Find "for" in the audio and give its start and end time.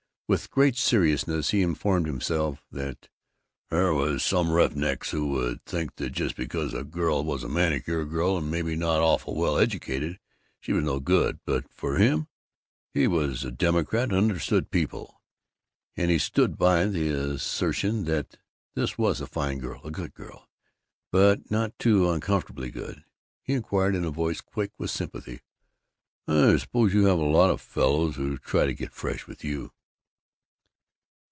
11.73-11.97